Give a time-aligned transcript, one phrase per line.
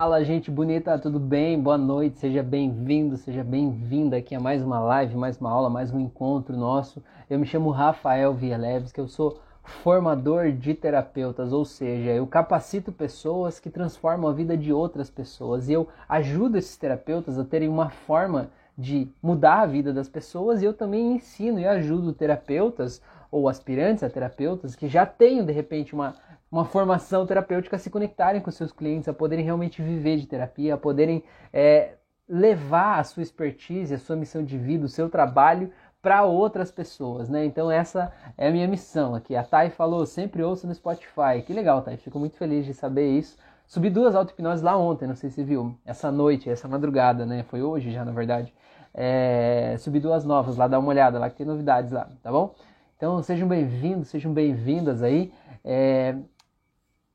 [0.00, 1.60] Fala, gente bonita, tudo bem?
[1.60, 5.92] Boa noite, seja bem-vindo, seja bem-vinda aqui a mais uma live, mais uma aula, mais
[5.92, 7.02] um encontro nosso.
[7.28, 12.92] Eu me chamo Rafael Vialeves, que eu sou formador de terapeutas, ou seja, eu capacito
[12.92, 17.68] pessoas que transformam a vida de outras pessoas e eu ajudo esses terapeutas a terem
[17.68, 23.02] uma forma de mudar a vida das pessoas e eu também ensino e ajudo terapeutas
[23.32, 26.14] ou aspirantes a terapeutas que já tenham de repente uma
[26.50, 30.74] uma formação terapêutica a se conectarem com seus clientes, a poderem realmente viver de terapia,
[30.74, 31.22] a poderem
[31.52, 31.94] é,
[32.28, 35.70] levar a sua expertise, a sua missão de vida, o seu trabalho
[36.00, 37.44] para outras pessoas, né?
[37.44, 39.34] Então essa é a minha missão aqui.
[39.34, 41.42] A Thay falou, sempre ouço no Spotify.
[41.44, 41.96] Que legal, Thay.
[41.96, 43.36] Fico muito feliz de saber isso.
[43.66, 45.76] Subi duas auto-hipnoses lá ontem, não sei se viu.
[45.84, 47.42] Essa noite, essa madrugada, né?
[47.42, 48.54] Foi hoje já, na verdade.
[48.94, 49.76] É...
[49.78, 52.54] Subi duas novas lá, dá uma olhada lá que tem novidades lá, tá bom?
[52.96, 55.32] Então sejam bem-vindos, sejam bem-vindas aí.
[55.64, 56.16] É...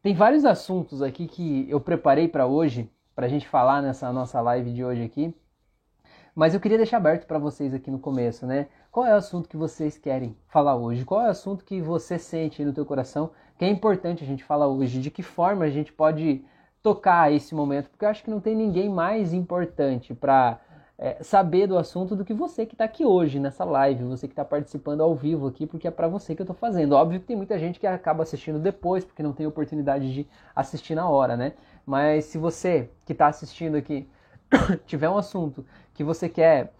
[0.04, 4.42] Tem vários assuntos aqui que eu preparei para hoje, para a gente falar nessa nossa
[4.42, 5.34] live de hoje aqui.
[6.36, 8.68] Mas eu queria deixar aberto para vocês aqui no começo, né?
[8.92, 11.06] Qual é o assunto que vocês querem falar hoje?
[11.06, 14.44] Qual é o assunto que você sente no teu coração que é importante a gente
[14.44, 15.00] falar hoje?
[15.00, 16.44] De que forma a gente pode
[16.82, 17.90] tocar esse momento?
[17.90, 20.60] Porque eu acho que não tem ninguém mais importante para
[21.04, 24.32] é, saber do assunto do que você que está aqui hoje nessa live, você que
[24.32, 26.94] está participando ao vivo aqui, porque é para você que eu estou fazendo.
[26.94, 30.96] Óbvio que tem muita gente que acaba assistindo depois, porque não tem oportunidade de assistir
[30.96, 31.56] na hora, né?
[31.86, 34.08] Mas se você que está assistindo aqui
[34.88, 36.72] tiver um assunto que você quer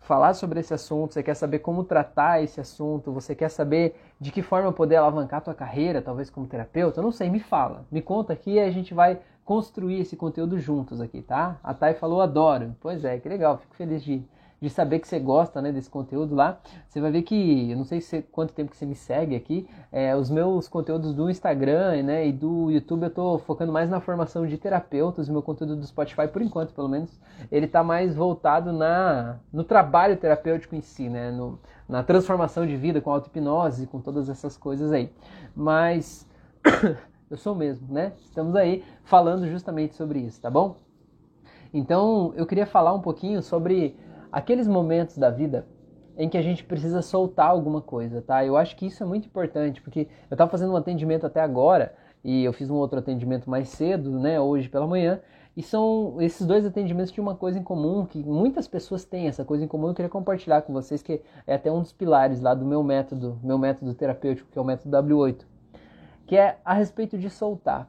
[0.00, 4.30] falar sobre esse assunto, você quer saber como tratar esse assunto, você quer saber de
[4.30, 7.86] que forma poder alavancar a tua carreira, talvez como terapeuta, eu não sei, me fala,
[7.90, 11.56] me conta aqui e a gente vai construir esse conteúdo juntos aqui, tá?
[11.62, 12.74] A Thay falou adoro.
[12.80, 14.20] Pois é, que legal, fico feliz de,
[14.60, 16.58] de saber que você gosta né, desse conteúdo lá.
[16.88, 19.68] Você vai ver que, eu não sei se, quanto tempo que você me segue aqui,
[19.92, 24.00] é, os meus conteúdos do Instagram né, e do YouTube eu tô focando mais na
[24.00, 27.16] formação de terapeutas, o meu conteúdo do Spotify, por enquanto, pelo menos,
[27.50, 31.56] ele tá mais voltado na, no trabalho terapêutico em si, né, no,
[31.88, 35.08] na transformação de vida com auto-hipnose, com todas essas coisas aí.
[35.54, 36.26] Mas...
[37.28, 38.12] Eu sou mesmo, né?
[38.20, 40.76] Estamos aí falando justamente sobre isso, tá bom?
[41.74, 43.96] Então, eu queria falar um pouquinho sobre
[44.30, 45.66] aqueles momentos da vida
[46.16, 48.44] em que a gente precisa soltar alguma coisa, tá?
[48.44, 51.96] Eu acho que isso é muito importante, porque eu estava fazendo um atendimento até agora
[52.22, 55.20] e eu fiz um outro atendimento mais cedo, né, hoje pela manhã,
[55.56, 59.44] e são esses dois atendimentos tinham uma coisa em comum, que muitas pessoas têm essa
[59.44, 62.54] coisa em comum, eu queria compartilhar com vocês que é até um dos pilares lá
[62.54, 65.55] do meu método, meu método terapêutico, que é o método W8
[66.26, 67.88] que é a respeito de soltar.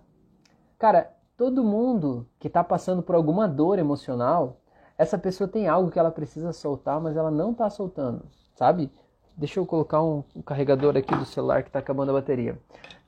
[0.77, 4.57] Cara, todo mundo que está passando por alguma dor emocional,
[4.97, 8.25] essa pessoa tem algo que ela precisa soltar, mas ela não está soltando,
[8.55, 8.91] sabe?
[9.35, 12.57] Deixa eu colocar um, um carregador aqui do celular que está acabando a bateria.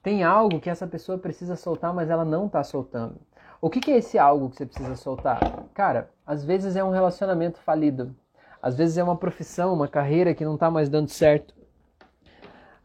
[0.01, 3.15] Tem algo que essa pessoa precisa soltar, mas ela não está soltando.
[3.61, 5.39] O que, que é esse algo que você precisa soltar?
[5.73, 8.15] Cara, às vezes é um relacionamento falido.
[8.61, 11.53] Às vezes é uma profissão, uma carreira que não está mais dando certo.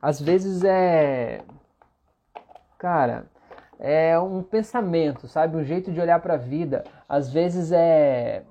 [0.01, 1.43] Às vezes é
[2.85, 3.31] cara,
[3.79, 5.57] é um pensamento, sabe?
[5.57, 6.85] Um jeito de olhar para a vida.
[7.09, 8.45] Às vezes é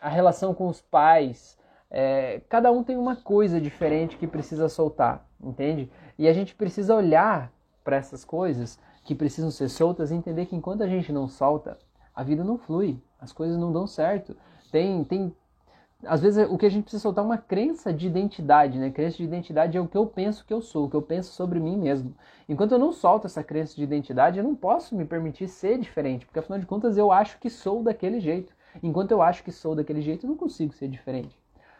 [0.00, 1.58] a relação com os pais.
[1.90, 5.90] É, cada um tem uma coisa diferente que precisa soltar, entende?
[6.16, 7.52] E a gente precisa olhar
[7.82, 11.76] para essas coisas que precisam ser soltas e entender que enquanto a gente não solta,
[12.14, 14.36] a vida não flui, as coisas não dão certo.
[14.70, 15.34] Tem, tem
[16.04, 18.90] às vezes o que a gente precisa soltar é uma crença de identidade, né?
[18.90, 21.32] Crença de identidade é o que eu penso que eu sou, o que eu penso
[21.32, 22.14] sobre mim mesmo.
[22.48, 26.24] Enquanto eu não solto essa crença de identidade, eu não posso me permitir ser diferente,
[26.24, 28.52] porque afinal de contas eu acho que sou daquele jeito.
[28.82, 31.36] Enquanto eu acho que sou daquele jeito, eu não consigo ser diferente.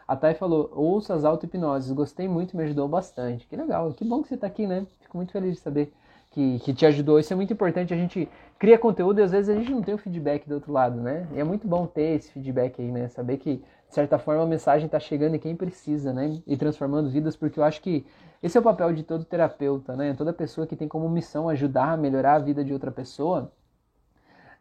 [0.07, 3.47] A Thay falou, ouça as auto-hipnoses, gostei muito, me ajudou bastante.
[3.47, 4.85] Que legal, que bom que você está aqui, né?
[4.99, 5.93] Fico muito feliz de saber
[6.31, 7.19] que, que te ajudou.
[7.19, 7.93] Isso é muito importante.
[7.93, 8.27] A gente
[8.57, 11.27] cria conteúdo e às vezes a gente não tem o feedback do outro lado, né?
[11.33, 13.07] E é muito bom ter esse feedback aí, né?
[13.09, 16.41] Saber que, de certa forma, a mensagem está chegando em quem precisa, né?
[16.47, 18.05] E transformando vidas, porque eu acho que
[18.41, 20.13] esse é o papel de todo terapeuta, né?
[20.13, 23.51] Toda pessoa que tem como missão ajudar a melhorar a vida de outra pessoa.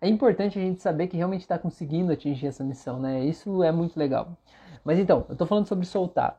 [0.00, 3.24] É importante a gente saber que realmente está conseguindo atingir essa missão, né?
[3.24, 4.36] Isso é muito legal.
[4.84, 6.36] Mas então, eu estou falando sobre soltar.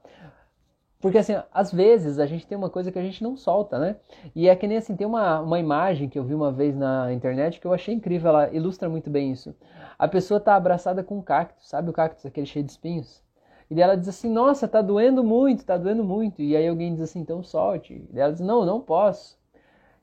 [1.02, 3.96] Porque assim, às vezes a gente tem uma coisa que a gente não solta, né?
[4.36, 7.12] E é que nem assim, tem uma, uma imagem que eu vi uma vez na
[7.12, 9.56] internet que eu achei incrível, ela ilustra muito bem isso.
[9.98, 13.24] A pessoa tá abraçada com um cacto, sabe o cacto, aquele cheio de espinhos?
[13.70, 16.42] E ela diz assim, nossa, tá doendo muito, tá doendo muito.
[16.42, 18.06] E aí alguém diz assim, então solte.
[18.14, 19.40] E ela diz, não, não posso.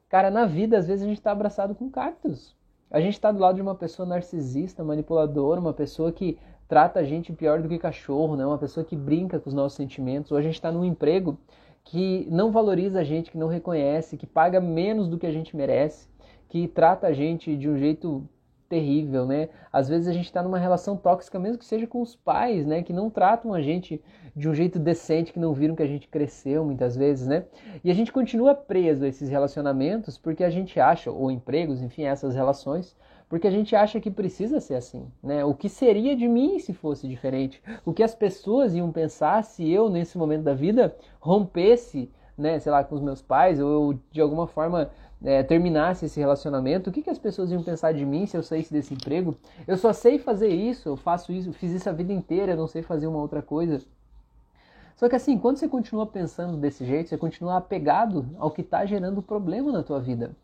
[0.08, 2.56] Cara, na vida, às vezes a gente tá abraçado com cactos.
[2.90, 7.04] A gente tá do lado de uma pessoa narcisista, manipuladora, uma pessoa que trata a
[7.04, 8.44] gente pior do que cachorro, né?
[8.46, 10.30] Uma pessoa que brinca com os nossos sentimentos.
[10.30, 11.38] Ou a gente está num emprego
[11.82, 15.56] que não valoriza a gente, que não reconhece, que paga menos do que a gente
[15.56, 16.06] merece,
[16.48, 18.28] que trata a gente de um jeito
[18.68, 19.48] terrível, né?
[19.72, 22.82] Às vezes a gente está numa relação tóxica, mesmo que seja com os pais, né?
[22.82, 24.02] Que não tratam a gente
[24.36, 27.44] de um jeito decente, que não viram que a gente cresceu muitas vezes, né?
[27.82, 32.02] E a gente continua preso a esses relacionamentos porque a gente acha, ou empregos, enfim,
[32.02, 32.94] essas relações,
[33.28, 35.44] porque a gente acha que precisa ser assim, né?
[35.44, 37.62] O que seria de mim se fosse diferente?
[37.84, 42.72] O que as pessoas iam pensar se eu, nesse momento da vida, rompesse, né, sei
[42.72, 44.90] lá, com os meus pais, ou eu, de alguma forma,
[45.22, 48.42] é, terminasse esse relacionamento, o que, que as pessoas iam pensar de mim se eu
[48.42, 49.36] saísse desse emprego?
[49.66, 52.82] Eu só sei fazer isso, eu faço isso, fiz isso a vida inteira, não sei
[52.82, 53.82] fazer uma outra coisa.
[54.96, 58.84] Só que assim, quando você continua pensando desse jeito, você continua apegado ao que está
[58.86, 60.34] gerando problema na tua vida.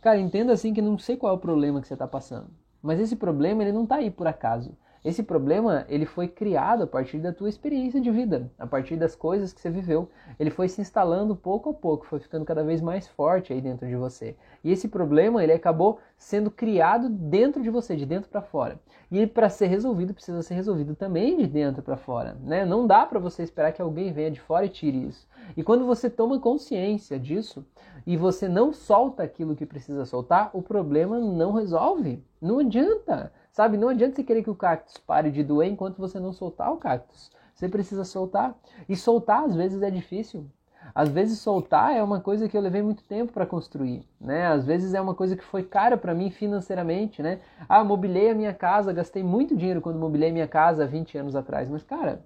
[0.00, 2.48] Cara, entenda assim que não sei qual é o problema que você está passando.
[2.82, 4.76] Mas esse problema ele não está aí por acaso.
[5.04, 9.14] Esse problema ele foi criado a partir da tua experiência de vida, a partir das
[9.14, 10.08] coisas que você viveu.
[10.38, 13.86] Ele foi se instalando pouco a pouco, foi ficando cada vez mais forte aí dentro
[13.86, 14.36] de você.
[14.62, 18.80] E esse problema ele acabou sendo criado dentro de você, de dentro para fora.
[19.10, 22.66] E para ser resolvido precisa ser resolvido também de dentro para fora, né?
[22.66, 25.26] Não dá para você esperar que alguém venha de fora e tire isso.
[25.56, 27.64] E quando você toma consciência disso
[28.06, 32.22] e você não solta aquilo que precisa soltar, o problema não resolve.
[32.40, 33.32] Não adianta.
[33.58, 36.72] Sabe, não adianta você querer que o cactus pare de doer enquanto você não soltar
[36.72, 37.28] o cactus.
[37.52, 38.54] Você precisa soltar.
[38.88, 40.46] E soltar às vezes é difícil.
[40.94, 44.46] Às vezes soltar é uma coisa que eu levei muito tempo para construir, né?
[44.46, 47.40] Às vezes é uma coisa que foi cara para mim financeiramente, né?
[47.68, 51.34] Ah, mobilei a minha casa, gastei muito dinheiro quando mobilei minha casa há 20 anos
[51.34, 52.22] atrás, mas cara,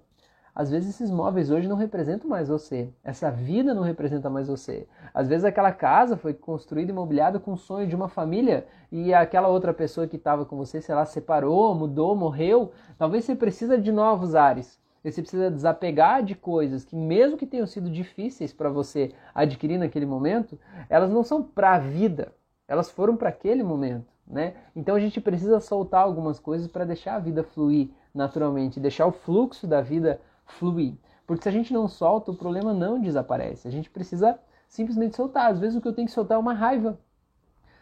[0.55, 2.89] às vezes esses móveis hoje não representam mais você.
[3.03, 4.87] Essa vida não representa mais você.
[5.11, 9.13] Às vezes aquela casa foi construída e mobiliada com o sonho de uma família e
[9.13, 12.71] aquela outra pessoa que estava com você, sei lá, separou, mudou, morreu.
[12.99, 14.79] Talvez você precisa de novos ares.
[15.03, 20.05] Você precisa desapegar de coisas que, mesmo que tenham sido difíceis para você adquirir naquele
[20.05, 20.57] momento,
[20.87, 22.31] elas não são para a vida.
[22.67, 24.13] Elas foram para aquele momento.
[24.25, 24.53] Né?
[24.75, 29.11] Então a gente precisa soltar algumas coisas para deixar a vida fluir naturalmente, deixar o
[29.11, 30.95] fluxo da vida fluir.
[31.25, 33.67] Porque se a gente não solta, o problema não desaparece.
[33.67, 34.37] A gente precisa
[34.67, 35.51] simplesmente soltar.
[35.51, 36.97] Às vezes o que eu tenho que soltar é uma raiva,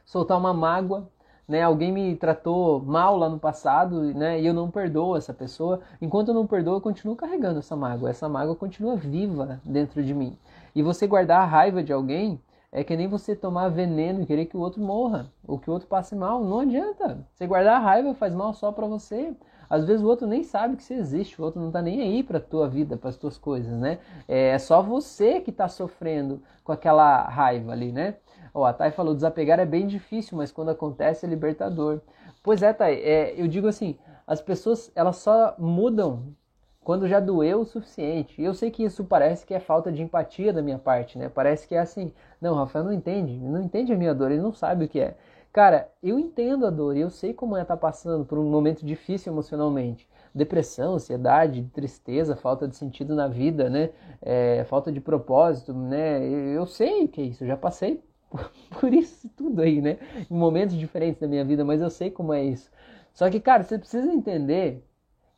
[0.05, 1.09] soltar uma mágoa,
[1.47, 1.61] né?
[1.63, 4.39] Alguém me tratou mal lá no passado, né?
[4.39, 5.81] E eu não perdoo essa pessoa.
[6.01, 8.09] Enquanto eu não perdoo, eu continuo carregando essa mágoa.
[8.09, 10.37] Essa mágoa continua viva dentro de mim.
[10.73, 12.39] E você guardar a raiva de alguém
[12.71, 15.73] é que nem você tomar veneno e querer que o outro morra ou que o
[15.73, 16.43] outro passe mal.
[16.43, 17.27] Não adianta.
[17.33, 19.35] Você guardar a raiva faz mal só para você.
[19.71, 22.23] Às vezes o outro nem sabe que você existe, o outro não está nem aí
[22.23, 23.99] para a tua vida, para as tuas coisas, né?
[24.27, 28.15] É só você que está sofrendo com aquela raiva ali, né?
[28.53, 32.01] Ó, a Thay falou, desapegar é bem difícil, mas quando acontece é libertador.
[32.43, 33.97] Pois é, Thay, é, eu digo assim,
[34.27, 36.35] as pessoas elas só mudam
[36.83, 38.41] quando já doeu o suficiente.
[38.41, 41.29] E eu sei que isso parece que é falta de empatia da minha parte, né?
[41.29, 44.51] Parece que é assim, não, Rafael não entende, não entende a minha dor, ele não
[44.51, 45.15] sabe o que é.
[45.53, 48.85] Cara, eu entendo a dor eu sei como é estar tá passando por um momento
[48.85, 50.07] difícil emocionalmente.
[50.33, 53.89] Depressão, ansiedade, tristeza, falta de sentido na vida, né?
[54.21, 56.25] É, falta de propósito, né?
[56.25, 58.01] Eu sei o que é isso, eu já passei
[58.79, 59.97] por isso tudo aí, né?
[60.29, 62.71] Em momentos diferentes da minha vida, mas eu sei como é isso.
[63.13, 64.85] Só que, cara, você precisa entender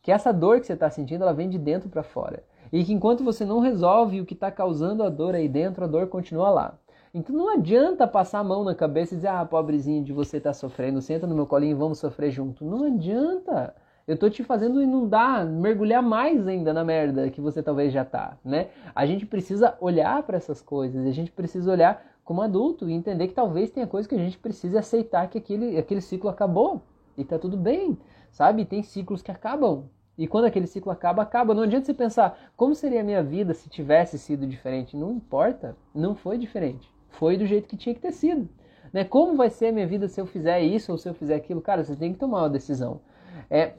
[0.03, 2.43] que essa dor que você está sentindo, ela vem de dentro para fora.
[2.71, 5.87] E que enquanto você não resolve o que está causando a dor aí dentro, a
[5.87, 6.79] dor continua lá.
[7.15, 10.51] Então não adianta passar a mão na cabeça e dizer, ah, pobrezinho de você tá
[10.51, 12.65] sofrendo, senta no meu colinho e vamos sofrer junto.
[12.65, 13.75] Não adianta.
[14.07, 18.35] Eu tô te fazendo inundar, mergulhar mais ainda na merda que você talvez já tá,
[18.43, 18.69] né?
[18.95, 23.27] A gente precisa olhar para essas coisas, a gente precisa olhar como adulto e entender
[23.27, 26.81] que talvez tenha coisa que a gente precise aceitar que aquele, aquele ciclo acabou
[27.15, 27.95] e tá tudo bem,
[28.31, 28.65] sabe?
[28.65, 29.85] Tem ciclos que acabam.
[30.17, 31.53] E quando aquele ciclo acaba, acaba.
[31.53, 34.97] Não adianta você pensar como seria a minha vida se tivesse sido diferente.
[34.97, 38.47] Não importa, não foi diferente foi do jeito que tinha que ter sido.
[38.91, 39.03] Né?
[39.03, 41.61] Como vai ser a minha vida se eu fizer isso ou se eu fizer aquilo?
[41.61, 43.01] Cara, você tem que tomar uma decisão.
[43.49, 43.73] É,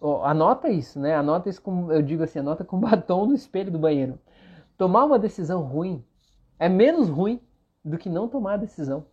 [0.00, 1.14] ó, anota isso, né?
[1.14, 4.18] Anota isso com, eu digo assim, anota com batom no espelho do banheiro.
[4.76, 6.04] Tomar uma decisão ruim
[6.58, 7.40] é menos ruim
[7.84, 9.06] do que não tomar a decisão.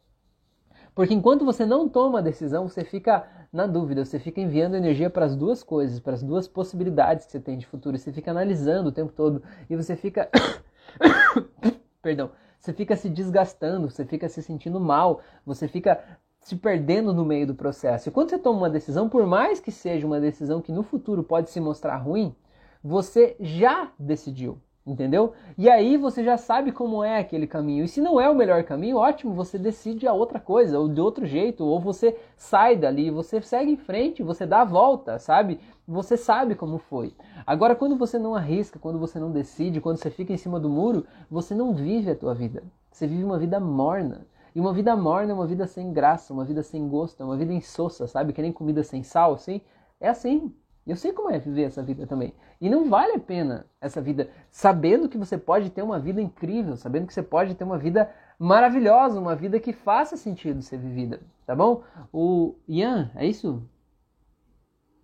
[0.93, 5.09] Porque enquanto você não toma a decisão, você fica na dúvida, você fica enviando energia
[5.09, 8.31] para as duas coisas, para as duas possibilidades que você tem de futuro, você fica
[8.31, 10.29] analisando o tempo todo e você fica
[12.01, 12.31] perdão,
[12.65, 16.03] você fica se desgastando, você fica se sentindo mal, você fica
[16.41, 18.09] se perdendo no meio do processo.
[18.09, 21.23] E quando você toma uma decisão, por mais que seja uma decisão que no futuro
[21.23, 22.35] pode se mostrar ruim,
[22.83, 25.33] você já decidiu entendeu?
[25.57, 27.85] E aí você já sabe como é aquele caminho.
[27.85, 31.01] E se não é o melhor caminho, ótimo, você decide a outra coisa, ou de
[31.01, 35.59] outro jeito, ou você sai dali, você segue em frente, você dá a volta, sabe?
[35.87, 37.13] Você sabe como foi.
[37.45, 40.69] Agora, quando você não arrisca, quando você não decide, quando você fica em cima do
[40.69, 42.63] muro, você não vive a tua vida.
[42.91, 44.25] Você vive uma vida morna.
[44.53, 47.35] E uma vida morna é uma vida sem graça, uma vida sem gosto, é uma
[47.35, 48.31] vida insossa, sabe?
[48.31, 49.61] Que nem comida sem sal, assim.
[49.99, 50.53] É assim.
[50.85, 52.33] Eu sei como é viver essa vida também.
[52.61, 56.77] E não vale a pena essa vida, sabendo que você pode ter uma vida incrível,
[56.77, 61.21] sabendo que você pode ter uma vida maravilhosa, uma vida que faça sentido ser vivida,
[61.45, 61.83] tá bom?
[62.13, 63.63] O Ian, é isso?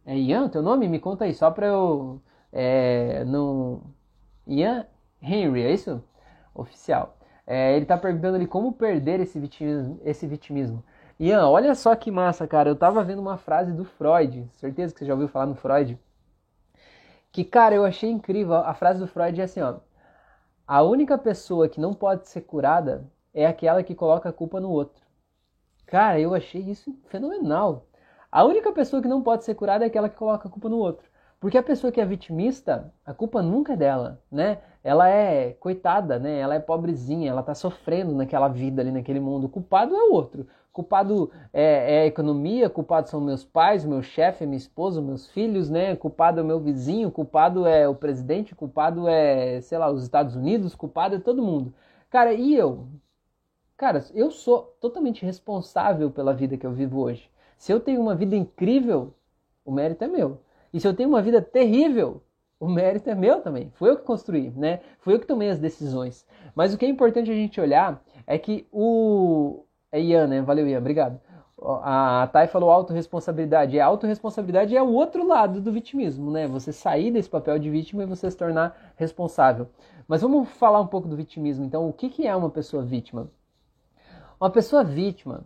[0.06, 0.88] É Ian teu nome?
[0.88, 2.22] Me conta aí, só pra eu
[2.52, 3.24] é.
[4.48, 4.86] Ian
[5.22, 6.04] Henry, é isso?
[6.54, 7.18] Oficial.
[7.46, 10.84] É, ele tá perguntando ali como perder esse vitimismo, esse vitimismo.
[11.22, 12.68] Ian, olha só que massa, cara.
[12.68, 16.00] Eu tava vendo uma frase do Freud, certeza que você já ouviu falar no Freud.
[17.32, 18.56] Que, cara, eu achei incrível.
[18.56, 19.76] A frase do Freud é assim, ó.
[20.66, 24.72] A única pessoa que não pode ser curada é aquela que coloca a culpa no
[24.72, 25.00] outro.
[25.86, 27.86] Cara, eu achei isso fenomenal.
[28.32, 30.78] A única pessoa que não pode ser curada é aquela que coloca a culpa no
[30.78, 31.08] outro.
[31.40, 34.60] Porque a pessoa que é vitimista, a culpa nunca é dela, né?
[34.84, 36.40] Ela é coitada, né?
[36.40, 39.46] Ela é pobrezinha, ela tá sofrendo naquela vida ali, naquele mundo.
[39.46, 40.48] O culpado é o outro.
[40.72, 45.70] Culpado é, é, a economia, culpado são meus pais, meu chefe, minha esposa, meus filhos,
[45.70, 45.96] né?
[45.96, 50.36] Culpado é o meu vizinho, culpado é o presidente, culpado é, sei lá, os Estados
[50.36, 51.74] Unidos, culpado é todo mundo.
[52.10, 52.88] Cara, e eu?
[53.76, 57.30] Cara, eu sou totalmente responsável pela vida que eu vivo hoje.
[57.58, 59.14] Se eu tenho uma vida incrível,
[59.66, 60.40] o mérito é meu.
[60.74, 62.22] E se eu tenho uma vida terrível,
[62.60, 63.72] o mérito é meu também.
[63.76, 64.82] Fui eu que construí, né?
[65.00, 66.28] Fui eu que tomei as decisões.
[66.56, 69.66] Mas o que é importante a gente olhar é que o.
[69.92, 70.42] É Ian, né?
[70.42, 71.20] Valeu, Ian, obrigado.
[71.84, 73.80] A Thay falou autorresponsabilidade.
[73.80, 76.48] A autorresponsabilidade é o outro lado do vitimismo, né?
[76.48, 79.68] Você sair desse papel de vítima e você se tornar responsável.
[80.08, 81.66] Mas vamos falar um pouco do vitimismo.
[81.66, 83.30] Então, o que é uma pessoa vítima?
[84.40, 85.44] Uma pessoa vítima,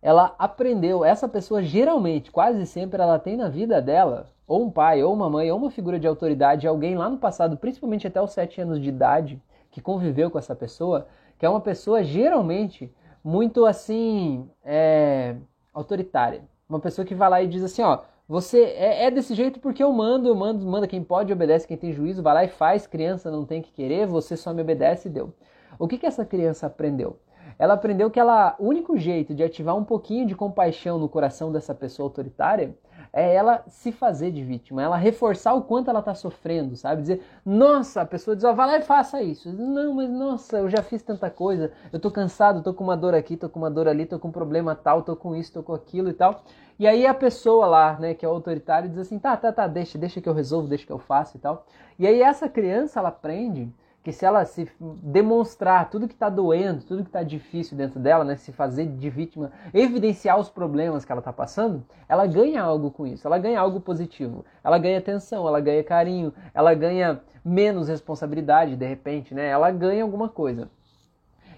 [0.00, 5.02] ela aprendeu, essa pessoa geralmente, quase sempre, ela tem na vida dela ou um pai,
[5.02, 8.30] ou uma mãe, ou uma figura de autoridade, alguém lá no passado, principalmente até os
[8.30, 12.94] sete anos de idade, que conviveu com essa pessoa, que é uma pessoa geralmente
[13.26, 15.34] muito assim é,
[15.74, 16.42] autoritária.
[16.68, 19.82] Uma pessoa que vai lá e diz assim, ó, você é, é, desse jeito porque
[19.82, 22.86] eu mando, eu mando, manda quem pode, obedece quem tem juízo, vai lá e faz,
[22.86, 25.34] criança não tem que querer, você só me obedece e deu.
[25.76, 27.18] O que, que essa criança aprendeu?
[27.58, 31.50] Ela aprendeu que ela, o único jeito de ativar um pouquinho de compaixão no coração
[31.50, 32.76] dessa pessoa autoritária
[33.16, 37.00] é ela se fazer de vítima, ela reforçar o quanto ela está sofrendo, sabe?
[37.00, 39.50] Dizer, nossa, a pessoa diz, ó, vai lá e faça isso.
[39.50, 43.14] Não, mas nossa, eu já fiz tanta coisa, eu tô cansado, tô com uma dor
[43.14, 45.62] aqui, tô com uma dor ali, tô com um problema tal, tô com isso, tô
[45.62, 46.42] com aquilo e tal.
[46.78, 49.96] E aí a pessoa lá, né, que é autoritária, diz assim, tá, tá, tá, deixa,
[49.96, 51.64] deixa que eu resolvo, deixa que eu faço e tal.
[51.98, 53.72] E aí essa criança, ela aprende
[54.06, 54.70] que se ela se
[55.02, 59.10] demonstrar tudo que está doendo, tudo que está difícil dentro dela, né, se fazer de
[59.10, 63.58] vítima, evidenciar os problemas que ela está passando, ela ganha algo com isso, ela ganha
[63.58, 69.48] algo positivo, ela ganha atenção, ela ganha carinho, ela ganha menos responsabilidade de repente, né,
[69.48, 70.70] ela ganha alguma coisa.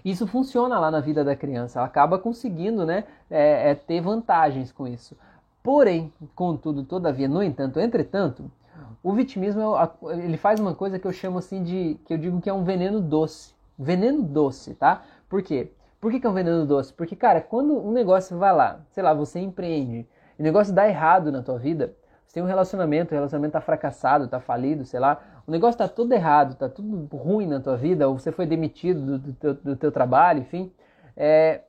[0.03, 4.71] Isso funciona lá na vida da criança, ela acaba conseguindo né, é, é, ter vantagens
[4.71, 5.15] com isso.
[5.61, 8.49] Porém, contudo, todavia, no entanto, entretanto,
[9.01, 9.61] o vitimismo
[10.11, 12.63] ele faz uma coisa que eu chamo assim de que eu digo que é um
[12.63, 15.03] veneno doce, veneno doce, tá?
[15.27, 15.71] Por quê?
[15.99, 16.93] Por que, que é um veneno doce?
[16.93, 20.87] Porque cara, quando um negócio vai lá, sei lá, você empreende, e o negócio dá
[20.87, 21.93] errado na tua vida,
[22.25, 25.87] você tem um relacionamento, o relacionamento tá fracassado, tá falido, sei lá, o negócio tá
[25.87, 29.53] tudo errado, tá tudo ruim na tua vida, ou você foi demitido do, do, teu,
[29.55, 30.71] do teu trabalho, enfim,
[31.17, 31.61] é,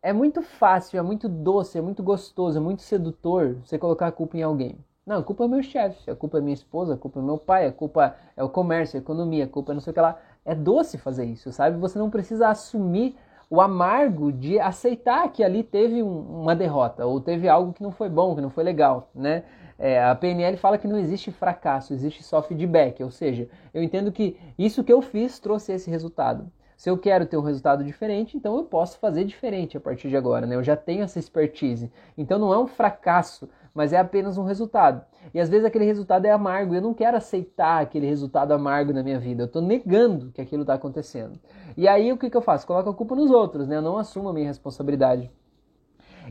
[0.00, 4.12] é muito fácil, é muito doce, é muito gostoso, é muito sedutor você colocar a
[4.12, 4.78] culpa em alguém.
[5.08, 7.38] Não, a culpa é meu chefe, a culpa é minha esposa, a culpa é meu
[7.38, 10.00] pai, a culpa é o comércio, a economia, a culpa é não sei o que
[10.02, 10.18] lá.
[10.44, 11.78] É doce fazer isso, sabe?
[11.78, 13.16] Você não precisa assumir
[13.48, 17.90] o amargo de aceitar que ali teve um, uma derrota ou teve algo que não
[17.90, 19.44] foi bom, que não foi legal, né?
[19.78, 24.12] É, a PNL fala que não existe fracasso, existe só feedback, ou seja, eu entendo
[24.12, 26.52] que isso que eu fiz trouxe esse resultado.
[26.78, 30.16] Se eu quero ter um resultado diferente, então eu posso fazer diferente a partir de
[30.16, 30.54] agora, né?
[30.56, 31.92] Eu já tenho essa expertise.
[32.16, 33.46] Então não é um fracasso
[33.78, 35.04] mas é apenas um resultado.
[35.32, 39.04] E às vezes aquele resultado é amargo, eu não quero aceitar aquele resultado amargo na
[39.04, 41.38] minha vida, eu estou negando que aquilo está acontecendo.
[41.76, 42.66] E aí o que, que eu faço?
[42.66, 43.76] Coloco a culpa nos outros, né?
[43.76, 45.30] eu não assumo a minha responsabilidade.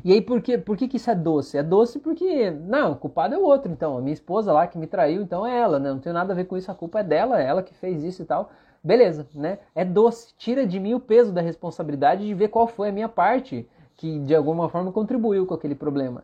[0.04, 0.58] E aí por, quê?
[0.58, 1.58] por que, que isso é doce?
[1.58, 4.78] É doce porque, não, o culpado é o outro, então, a minha esposa lá que
[4.78, 5.90] me traiu, então é ela, né?
[5.90, 8.04] não tem nada a ver com isso, a culpa é dela, é ela que fez
[8.04, 8.52] isso e tal.
[8.84, 9.60] Beleza, né?
[9.76, 13.10] É doce, tira de mim o peso da responsabilidade de ver qual foi a minha
[13.10, 16.24] parte que de alguma forma contribuiu com aquele problema.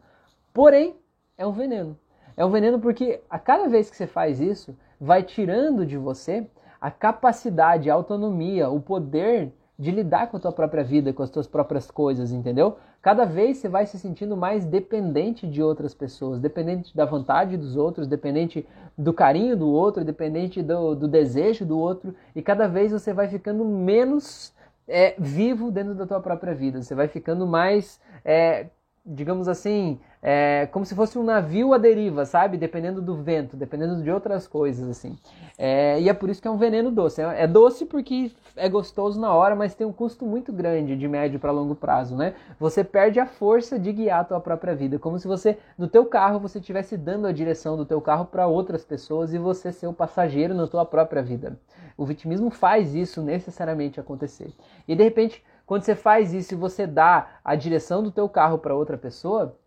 [0.53, 0.95] Porém,
[1.37, 1.97] é um veneno.
[2.37, 6.47] É um veneno porque a cada vez que você faz isso, vai tirando de você
[6.79, 11.29] a capacidade, a autonomia, o poder de lidar com a tua própria vida, com as
[11.29, 12.77] tuas próprias coisas, entendeu?
[13.01, 17.75] Cada vez você vai se sentindo mais dependente de outras pessoas, dependente da vontade dos
[17.75, 18.65] outros, dependente
[18.97, 23.27] do carinho do outro, dependente do, do desejo do outro, e cada vez você vai
[23.27, 24.53] ficando menos
[24.87, 26.81] é, vivo dentro da tua própria vida.
[26.81, 28.67] Você vai ficando mais, é,
[29.05, 32.57] digamos assim, é, como se fosse um navio à deriva, sabe?
[32.57, 35.17] Dependendo do vento, dependendo de outras coisas, assim.
[35.57, 37.21] É, e é por isso que é um veneno doce.
[37.21, 41.07] É, é doce porque é gostoso na hora, mas tem um custo muito grande de
[41.07, 42.33] médio para longo prazo, né?
[42.57, 46.05] Você perde a força de guiar a tua própria vida, como se você no teu
[46.05, 49.87] carro você estivesse dando a direção do teu carro para outras pessoas e você ser
[49.87, 51.59] o passageiro na tua própria vida.
[51.97, 54.53] O vitimismo faz isso necessariamente acontecer.
[54.87, 58.57] E de repente, quando você faz isso e você dá a direção do teu carro
[58.57, 59.57] para outra pessoa,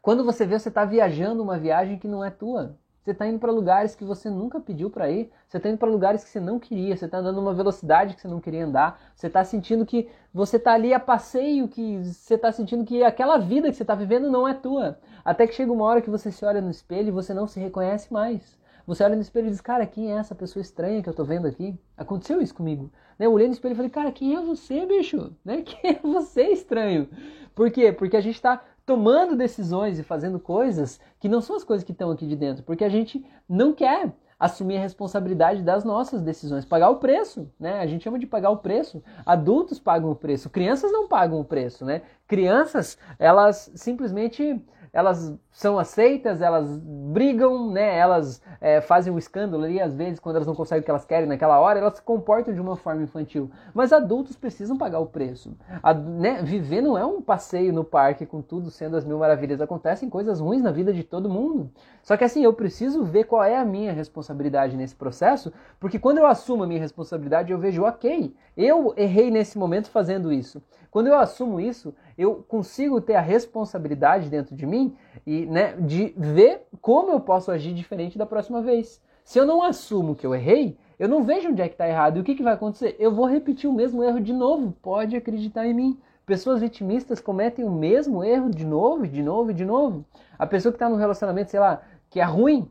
[0.00, 2.76] quando você vê, você está viajando uma viagem que não é tua.
[3.06, 5.30] Você está indo para lugares que você nunca pediu para ir.
[5.46, 6.96] Você está indo para lugares que você não queria.
[6.96, 9.00] Você está andando uma velocidade que você não queria andar.
[9.14, 13.38] Você está sentindo que você está ali a passeio, que você está sentindo que aquela
[13.38, 14.98] vida que você está vivendo não é tua.
[15.24, 17.60] Até que chega uma hora que você se olha no espelho e você não se
[17.60, 18.58] reconhece mais.
[18.86, 21.26] Você olha no espelho e diz, cara, quem é essa pessoa estranha que eu estou
[21.26, 21.76] vendo aqui?
[21.96, 22.90] Aconteceu isso comigo.
[23.18, 23.26] Né?
[23.26, 25.32] Eu olhei no espelho e falei, cara, quem é você, bicho?
[25.44, 25.62] Né?
[25.66, 27.08] Quem é você, estranho?
[27.54, 27.92] Por quê?
[27.92, 31.90] Porque a gente está tomando decisões e fazendo coisas que não são as coisas que
[31.90, 36.64] estão aqui de dentro, porque a gente não quer assumir a responsabilidade das nossas decisões,
[36.64, 37.80] pagar o preço, né?
[37.80, 39.02] A gente chama de pagar o preço.
[39.24, 42.02] Adultos pagam o preço, crianças não pagam o preço, né?
[42.28, 44.62] Crianças, elas simplesmente
[44.92, 47.96] elas são aceitas, elas brigam, né?
[47.96, 51.06] Elas é, fazem um escândalo ali, às vezes, quando elas não conseguem o que elas
[51.06, 53.50] querem naquela hora, elas se comportam de uma forma infantil.
[53.72, 55.56] Mas adultos precisam pagar o preço.
[55.82, 56.42] A, né?
[56.42, 59.62] Viver não é um passeio no parque com tudo sendo as mil maravilhas.
[59.62, 61.70] Acontecem coisas ruins na vida de todo mundo.
[62.02, 66.18] Só que assim, eu preciso ver qual é a minha responsabilidade nesse processo, porque quando
[66.18, 70.62] eu assumo a minha responsabilidade, eu vejo, ok, eu errei nesse momento fazendo isso.
[70.90, 74.94] Quando eu assumo isso, eu consigo ter a responsabilidade dentro de mim
[75.26, 79.00] e né, de ver como eu posso agir diferente da próxima vez.
[79.24, 82.16] Se eu não assumo que eu errei, eu não vejo onde é que está errado.
[82.16, 82.96] E o que, que vai acontecer?
[82.98, 84.72] Eu vou repetir o mesmo erro de novo.
[84.80, 86.00] Pode acreditar em mim.
[86.24, 90.04] Pessoas vitimistas cometem o mesmo erro de novo, de novo de novo.
[90.38, 92.70] A pessoa que está num relacionamento, sei lá, que é ruim,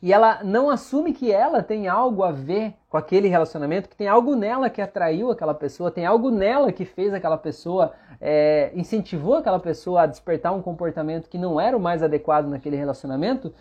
[0.00, 4.08] e ela não assume que ela tem algo a ver com aquele relacionamento, que tem
[4.08, 9.36] algo nela que atraiu aquela pessoa, tem algo nela que fez aquela pessoa, é, incentivou
[9.36, 13.52] aquela pessoa a despertar um comportamento que não era o mais adequado naquele relacionamento,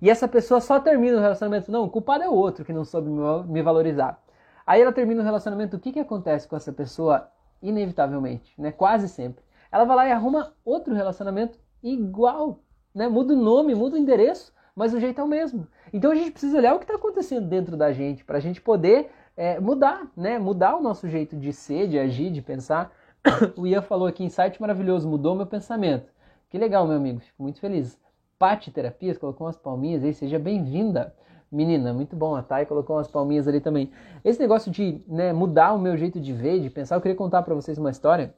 [0.00, 2.84] e essa pessoa só termina o relacionamento, não, o culpado é o outro que não
[2.84, 3.10] soube
[3.48, 4.20] me valorizar.
[4.66, 7.28] Aí ela termina o relacionamento, o que, que acontece com essa pessoa?
[7.62, 8.72] Inevitavelmente, né?
[8.72, 9.44] quase sempre.
[9.70, 12.60] Ela vai lá e arruma outro relacionamento igual,
[12.94, 13.08] né?
[13.08, 15.66] muda o nome, muda o endereço, mas o jeito é o mesmo.
[15.92, 18.60] Então a gente precisa olhar o que está acontecendo dentro da gente para a gente
[18.60, 20.38] poder é, mudar, né?
[20.38, 22.92] Mudar o nosso jeito de ser, de agir, de pensar.
[23.56, 26.10] o Ian falou aqui, insight maravilhoso, mudou meu pensamento.
[26.48, 27.98] Que legal, meu amigo, fico muito feliz.
[28.38, 31.14] Pati Terapias colocou umas palminhas aí, seja bem-vinda.
[31.50, 32.36] Menina, muito bom.
[32.36, 33.90] A Thay colocou umas palminhas ali também.
[34.24, 37.42] Esse negócio de né, mudar o meu jeito de ver, de pensar, eu queria contar
[37.42, 38.34] para vocês uma história.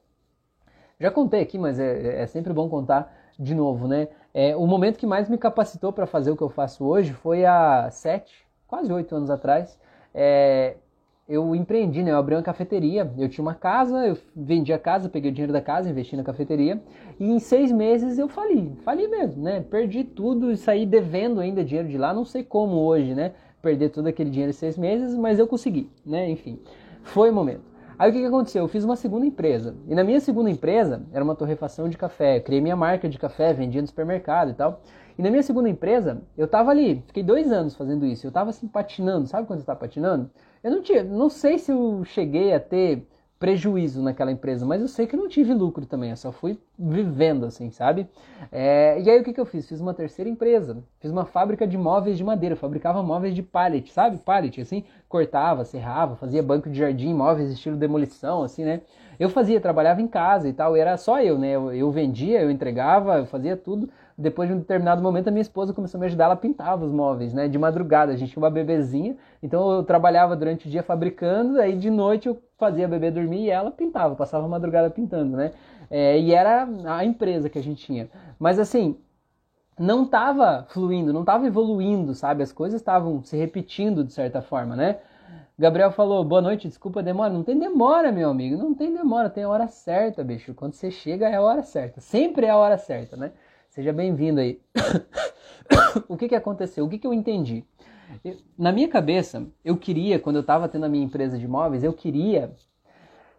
[0.99, 4.07] Já contei aqui, mas é, é sempre bom contar de novo, né?
[4.33, 7.45] É, o momento que mais me capacitou para fazer o que eu faço hoje foi
[7.45, 8.33] há sete,
[8.67, 9.77] quase oito anos atrás.
[10.13, 10.75] É,
[11.29, 12.11] eu empreendi, né?
[12.11, 13.11] Eu abri uma cafeteria.
[13.17, 16.23] Eu tinha uma casa, eu vendi a casa, peguei o dinheiro da casa, investi na
[16.23, 16.81] cafeteria.
[17.19, 19.61] E em seis meses eu fali, fali mesmo, né?
[19.61, 22.13] Perdi tudo e saí devendo ainda dinheiro de lá.
[22.13, 23.33] Não sei como hoje, né?
[23.61, 26.29] Perder todo aquele dinheiro em seis meses, mas eu consegui, né?
[26.29, 26.59] Enfim,
[27.03, 27.72] foi o momento.
[27.97, 28.63] Aí o que, que aconteceu?
[28.63, 29.75] Eu fiz uma segunda empresa.
[29.87, 32.37] E na minha segunda empresa, era uma torrefação de café.
[32.37, 34.81] Eu criei minha marca de café, vendia no supermercado e tal.
[35.17, 38.25] E na minha segunda empresa, eu tava ali, fiquei dois anos fazendo isso.
[38.25, 40.29] Eu tava assim patinando, sabe quando você tá patinando?
[40.63, 43.07] Eu não tinha, não sei se eu cheguei a ter
[43.43, 47.45] prejuízo naquela empresa, mas eu sei que não tive lucro também, eu só fui vivendo
[47.45, 48.07] assim, sabe?
[48.49, 49.67] É, e aí o que, que eu fiz?
[49.67, 53.43] Fiz uma terceira empresa, fiz uma fábrica de móveis de madeira, eu fabricava móveis de
[53.43, 54.17] pallet, sabe?
[54.19, 58.79] Pallet, assim, cortava, serrava, fazia banco de jardim, móveis estilo demolição, assim, né?
[59.19, 61.51] Eu fazia, trabalhava em casa e tal, e era só eu, né?
[61.51, 65.41] Eu, eu vendia, eu entregava, eu fazia tudo, depois de um determinado momento, a minha
[65.41, 67.47] esposa começou a me ajudar, ela pintava os móveis, né?
[67.47, 71.75] De madrugada, a gente tinha uma bebezinha, então eu trabalhava durante o dia fabricando, aí
[71.75, 75.51] de noite eu fazia a bebê dormir e ela pintava, passava a madrugada pintando, né?
[75.89, 78.09] É, e era a empresa que a gente tinha.
[78.39, 78.97] Mas assim,
[79.77, 82.43] não estava fluindo, não estava evoluindo, sabe?
[82.43, 84.97] As coisas estavam se repetindo de certa forma, né?
[85.57, 87.31] Gabriel falou, boa noite, desculpa demora.
[87.31, 90.53] Não tem demora, meu amigo, não tem demora, tem a hora certa, bicho.
[90.53, 93.31] Quando você chega é a hora certa, sempre é a hora certa, né?
[93.69, 94.59] Seja bem-vindo aí.
[96.07, 96.85] o que, que aconteceu?
[96.85, 97.63] O que, que eu entendi?
[98.23, 101.83] Eu, na minha cabeça, eu queria, quando eu estava tendo a minha empresa de imóveis,
[101.83, 102.51] eu queria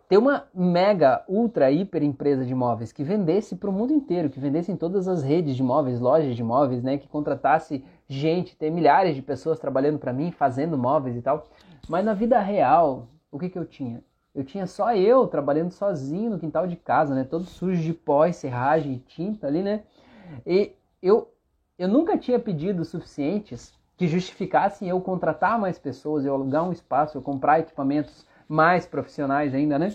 [0.08, 4.38] ter uma mega, ultra, hiper empresa de imóveis que vendesse para o mundo inteiro, que
[4.38, 8.70] vendesse em todas as redes de imóveis, lojas de imóveis, né, que contratasse gente, ter
[8.70, 11.46] milhares de pessoas trabalhando para mim, fazendo móveis e tal.
[11.88, 14.02] Mas na vida real, o que, que eu tinha?
[14.34, 17.24] Eu tinha só eu trabalhando sozinho no quintal de casa, né?
[17.24, 19.84] Todo sujo de pó, serragem e tinta ali, né?
[20.46, 21.32] E eu,
[21.78, 27.16] eu nunca tinha pedidos suficientes que justificassem eu contratar mais pessoas, eu alugar um espaço,
[27.16, 29.94] eu comprar equipamentos mais profissionais ainda, né?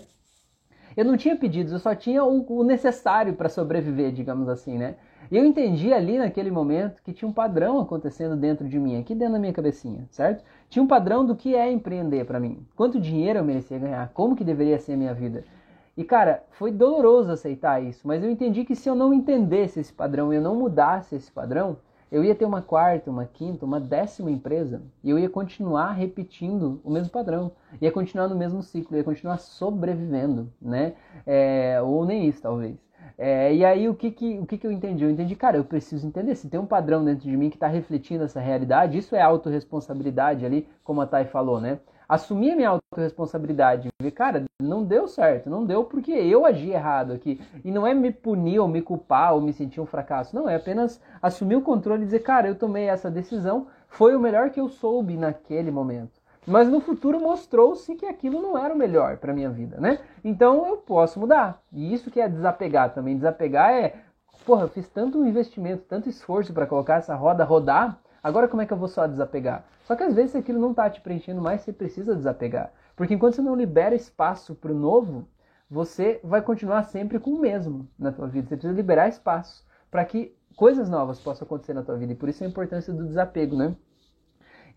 [0.96, 4.96] Eu não tinha pedidos, eu só tinha o necessário para sobreviver, digamos assim, né?
[5.30, 9.14] E eu entendi ali naquele momento que tinha um padrão acontecendo dentro de mim, aqui
[9.14, 10.42] dentro da minha cabecinha, certo?
[10.68, 12.66] Tinha um padrão do que é empreender para mim.
[12.74, 15.44] Quanto dinheiro eu merecia ganhar, como que deveria ser a minha vida.
[15.96, 19.92] E cara, foi doloroso aceitar isso, mas eu entendi que se eu não entendesse esse
[19.92, 21.76] padrão, eu não mudasse esse padrão,
[22.10, 26.80] eu ia ter uma quarta, uma quinta, uma décima empresa e eu ia continuar repetindo
[26.82, 30.94] o mesmo padrão, ia continuar no mesmo ciclo, ia continuar sobrevivendo, né?
[31.24, 32.76] É, ou nem isso, talvez.
[33.18, 35.04] É, e aí o que que, o que que eu entendi?
[35.04, 37.66] Eu entendi, cara, eu preciso entender se tem um padrão dentro de mim que está
[37.66, 41.80] refletindo essa realidade, isso é autorresponsabilidade ali, como a Thay falou, né?
[42.10, 43.88] assumir a minha autorresponsabilidade.
[44.02, 47.40] Ver, cara, não deu certo, não deu porque eu agi errado aqui.
[47.64, 50.34] E não é me punir ou me culpar ou me sentir um fracasso.
[50.34, 54.20] Não, é apenas assumir o controle e dizer, cara, eu tomei essa decisão, foi o
[54.20, 56.19] melhor que eu soube naquele momento.
[56.46, 59.98] Mas no futuro mostrou-se que aquilo não era o melhor para minha vida, né?
[60.24, 61.62] Então eu posso mudar.
[61.72, 63.16] E isso que é desapegar também.
[63.16, 63.94] Desapegar é,
[64.44, 68.66] porra, eu fiz tanto investimento, tanto esforço para colocar essa roda rodar Agora como é
[68.66, 69.64] que eu vou só desapegar?
[69.84, 72.70] Só que às vezes aquilo não está te preenchendo mais, você precisa desapegar.
[72.94, 75.26] Porque enquanto você não libera espaço para o novo,
[75.70, 78.48] você vai continuar sempre com o mesmo na tua vida.
[78.48, 82.12] Você precisa liberar espaço para que coisas novas possam acontecer na tua vida.
[82.12, 83.74] E por isso a importância do desapego, né?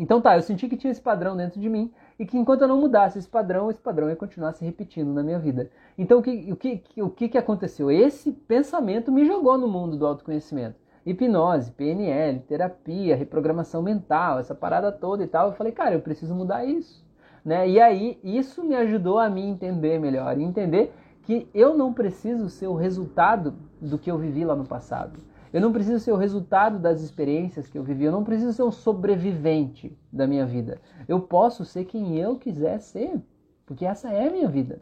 [0.04, 1.90] Então tá, eu senti que tinha esse padrão dentro de mim
[2.20, 5.24] e que enquanto eu não mudasse esse padrão, esse padrão ia continuar se repetindo na
[5.24, 5.72] minha vida.
[5.98, 7.90] Então o que, o que, o que, que aconteceu?
[7.90, 14.92] Esse pensamento me jogou no mundo do autoconhecimento hipnose, PNL, terapia, reprogramação mental, essa parada
[14.92, 15.48] toda e tal.
[15.48, 17.06] Eu falei, cara, eu preciso mudar isso.
[17.44, 17.70] Né?
[17.70, 22.50] E aí, isso me ajudou a me entender melhor, e entender que eu não preciso
[22.50, 25.20] ser o resultado do que eu vivi lá no passado.
[25.54, 28.64] Eu não preciso ser o resultado das experiências que eu vivi, eu não preciso ser
[28.64, 30.82] um sobrevivente da minha vida.
[31.08, 33.22] Eu posso ser quem eu quiser ser,
[33.66, 34.82] porque essa é a minha vida.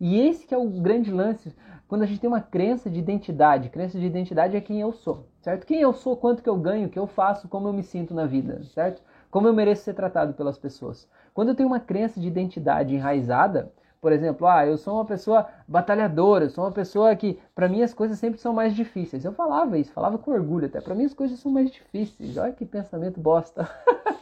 [0.00, 1.52] E esse que é o grande lance,
[1.88, 3.68] quando a gente tem uma crença de identidade.
[3.68, 5.66] Crença de identidade é quem eu sou certo?
[5.66, 8.14] Quem eu sou, quanto que eu ganho, o que eu faço, como eu me sinto
[8.14, 9.02] na vida, certo?
[9.30, 11.08] Como eu mereço ser tratado pelas pessoas.
[11.34, 15.46] Quando eu tenho uma crença de identidade enraizada, por exemplo, ah, eu sou uma pessoa
[15.66, 19.24] batalhadora, eu sou uma pessoa que, para mim, as coisas sempre são mais difíceis.
[19.24, 20.80] Eu falava isso, falava com orgulho até.
[20.80, 22.36] Para mim, as coisas são mais difíceis.
[22.36, 23.70] Olha que pensamento bosta.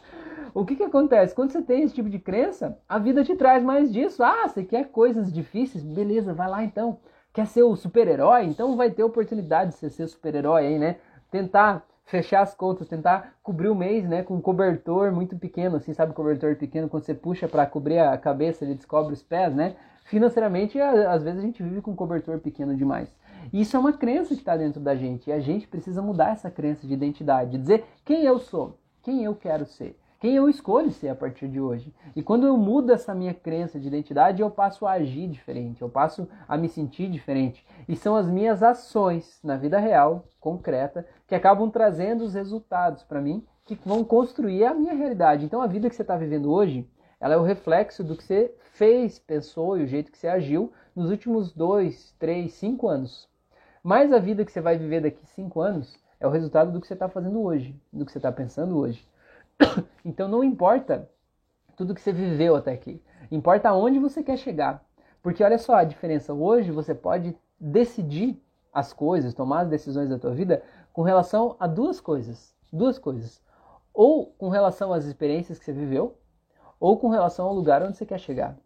[0.53, 1.33] o que, que acontece?
[1.33, 4.23] Quando você tem esse tipo de crença, a vida te traz mais disso.
[4.23, 5.83] Ah, você quer coisas difíceis?
[5.83, 6.99] Beleza, vai lá então.
[7.33, 8.45] Quer ser o super-herói?
[8.45, 10.97] Então vai ter oportunidade de você ser super-herói aí, né?
[11.31, 15.93] tentar fechar as contas, tentar cobrir o mês, né, com um cobertor muito pequeno, assim,
[15.93, 19.77] sabe, cobertor pequeno, quando você puxa para cobrir a cabeça, ele descobre os pés, né?
[20.03, 23.07] Financeiramente, às vezes a gente vive com um cobertor pequeno demais.
[23.53, 26.31] E isso é uma crença que está dentro da gente, e a gente precisa mudar
[26.31, 30.91] essa crença de identidade, dizer quem eu sou, quem eu quero ser quem eu escolho
[30.91, 31.91] ser a partir de hoje.
[32.15, 35.89] E quando eu mudo essa minha crença de identidade, eu passo a agir diferente, eu
[35.89, 37.65] passo a me sentir diferente.
[37.89, 43.21] E são as minhas ações na vida real, concreta, que acabam trazendo os resultados para
[43.21, 45.45] mim, que vão construir a minha realidade.
[45.45, 46.85] Então a vida que você está vivendo hoje,
[47.21, 50.73] ela é o reflexo do que você fez, pensou e o jeito que você agiu
[50.93, 53.29] nos últimos dois, três, cinco anos.
[53.81, 56.87] Mas a vida que você vai viver daqui cinco anos é o resultado do que
[56.87, 59.07] você está fazendo hoje, do que você está pensando hoje.
[60.03, 61.09] Então não importa
[61.77, 64.83] tudo que você viveu até aqui, importa aonde você quer chegar.
[65.23, 68.37] Porque olha só a diferença, hoje você pode decidir
[68.73, 70.63] as coisas, tomar as decisões da tua vida
[70.93, 73.41] com relação a duas coisas, duas coisas.
[73.93, 76.17] Ou com relação às experiências que você viveu,
[76.79, 78.57] ou com relação ao lugar onde você quer chegar.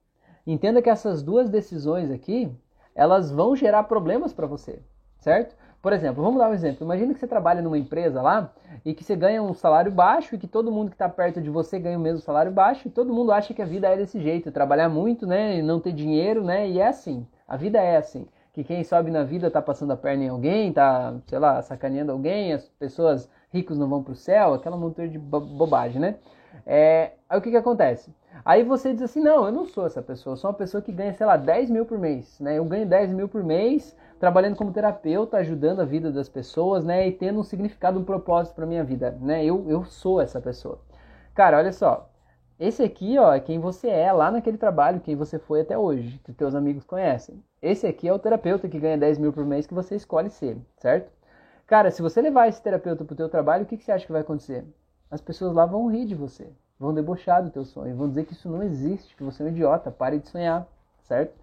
[0.46, 2.52] Entenda que essas duas decisões aqui,
[2.94, 4.82] elas vão gerar problemas para você,
[5.20, 5.56] certo?
[5.82, 6.84] Por exemplo, vamos dar um exemplo.
[6.84, 8.52] Imagina que você trabalha numa empresa lá
[8.84, 11.50] e que você ganha um salário baixo e que todo mundo que está perto de
[11.50, 14.20] você ganha o mesmo salário baixo e todo mundo acha que a vida é desse
[14.20, 17.28] jeito, trabalhar muito, né, e não ter dinheiro, né, e é assim.
[17.48, 18.28] A vida é assim.
[18.56, 22.14] Que quem sobe na vida está passando a perna em alguém, está, sei lá, sacaneando
[22.14, 26.16] alguém, as pessoas ricos não vão para o céu, aquela montanha de bobagem, né?
[26.66, 28.16] É, aí o que, que acontece?
[28.46, 30.94] Aí você diz assim, não, eu não sou essa pessoa, eu sou uma pessoa que
[30.94, 32.58] ganha, sei lá, 10 mil por mês, né?
[32.58, 37.06] Eu ganho 10 mil por mês, trabalhando como terapeuta, ajudando a vida das pessoas, né?
[37.06, 39.44] E tendo um significado, um propósito para minha vida, né?
[39.44, 40.80] Eu, eu sou essa pessoa.
[41.34, 42.10] Cara, olha só.
[42.58, 46.22] Esse aqui, ó, é quem você é lá naquele trabalho, quem você foi até hoje,
[46.24, 47.44] que teus amigos conhecem.
[47.62, 50.58] Esse aqui é o terapeuta que ganha 10 mil por mês que você escolhe ser,
[50.78, 51.12] certo?
[51.68, 54.12] Cara, se você levar esse terapeuta pro teu trabalho, o que, que você acha que
[54.12, 54.64] vai acontecer?
[55.12, 56.48] As pessoas lá vão rir de você,
[56.80, 59.50] vão debochar do teu sonho, vão dizer que isso não existe, que você é um
[59.50, 60.66] idiota, pare de sonhar,
[61.04, 61.36] certo?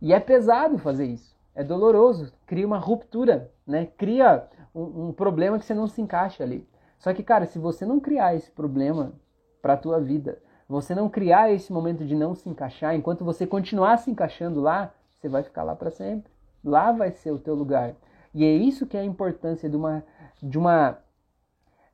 [0.00, 3.86] E é pesado fazer isso, é doloroso, cria uma ruptura, né?
[3.98, 6.66] Cria um, um problema que você não se encaixa ali.
[6.98, 9.12] Só que, cara, se você não criar esse problema
[9.60, 13.46] para a tua vida, você não criar esse momento de não se encaixar, enquanto você
[13.46, 16.30] continuar se encaixando lá, você vai ficar lá para sempre.
[16.64, 17.94] Lá vai ser o teu lugar.
[18.34, 20.04] E é isso que é a importância de uma,
[20.42, 20.98] de uma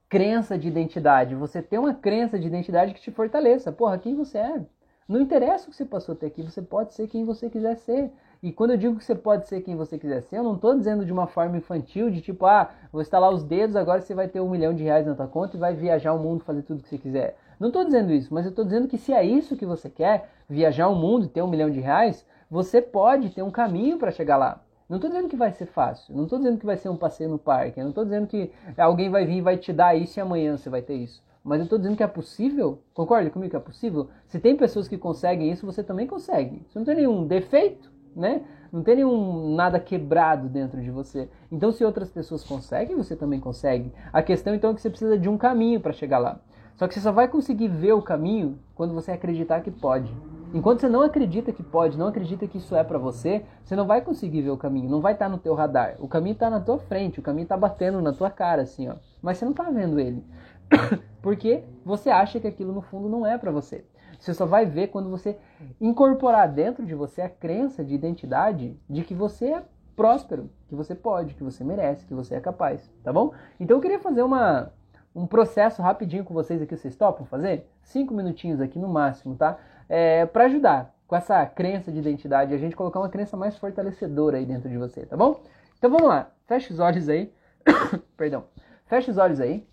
[0.08, 1.34] crença de identidade.
[1.34, 3.72] Você ter uma crença de identidade que te fortaleça.
[3.72, 4.62] Porra, quem você é?
[5.08, 8.10] Não interessa o que você passou até aqui, você pode ser quem você quiser ser.
[8.42, 10.76] E quando eu digo que você pode ser quem você quiser ser, eu não estou
[10.76, 14.28] dizendo de uma forma infantil, de tipo, ah, vou instalar os dedos, agora você vai
[14.28, 16.80] ter um milhão de reais na tua conta e vai viajar o mundo, fazer tudo
[16.80, 17.38] o que você quiser.
[17.64, 20.28] Não estou dizendo isso, mas eu estou dizendo que se é isso que você quer,
[20.46, 24.10] viajar o mundo e ter um milhão de reais, você pode ter um caminho para
[24.10, 24.62] chegar lá.
[24.86, 27.30] Não estou dizendo que vai ser fácil, não estou dizendo que vai ser um passeio
[27.30, 30.20] no parque, não estou dizendo que alguém vai vir e vai te dar isso e
[30.20, 31.24] amanhã você vai ter isso.
[31.42, 34.10] Mas eu estou dizendo que é possível, concorda comigo que é possível?
[34.26, 36.66] Se tem pessoas que conseguem isso, você também consegue.
[36.68, 38.42] Você não tem nenhum defeito, né?
[38.70, 41.30] Não tem nenhum nada quebrado dentro de você.
[41.50, 43.90] Então, se outras pessoas conseguem, você também consegue.
[44.12, 46.40] A questão então é que você precisa de um caminho para chegar lá.
[46.76, 50.12] Só que você só vai conseguir ver o caminho quando você acreditar que pode.
[50.52, 53.86] Enquanto você não acredita que pode, não acredita que isso é para você, você não
[53.86, 55.96] vai conseguir ver o caminho, não vai estar tá no teu radar.
[55.98, 58.94] O caminho está na tua frente, o caminho está batendo na tua cara assim, ó.
[59.22, 60.24] Mas você não está vendo ele.
[61.22, 63.84] Porque você acha que aquilo no fundo não é para você.
[64.18, 65.38] Você só vai ver quando você
[65.80, 69.62] incorporar dentro de você a crença de identidade de que você é
[69.94, 73.32] próspero, que você pode, que você merece, que você é capaz, tá bom?
[73.60, 74.72] Então eu queria fazer uma
[75.14, 77.68] um processo rapidinho com vocês aqui, vocês topam fazer?
[77.82, 79.58] Cinco minutinhos aqui no máximo, tá?
[79.88, 84.38] É, para ajudar com essa crença de identidade, a gente colocar uma crença mais fortalecedora
[84.38, 85.40] aí dentro de você, tá bom?
[85.78, 87.32] Então vamos lá, fecha os olhos aí.
[88.16, 88.44] Perdão.
[88.86, 89.66] Fecha os olhos aí.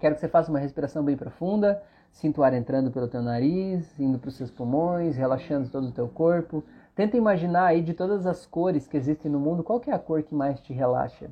[0.00, 1.82] Quero que você faça uma respiração bem profunda.
[2.10, 5.92] Sinta o ar entrando pelo teu nariz, indo para os seus pulmões, relaxando todo o
[5.92, 6.62] teu corpo.
[6.94, 10.22] Tenta imaginar aí de todas as cores que existem no mundo, qual é a cor
[10.22, 11.30] que mais te relaxa?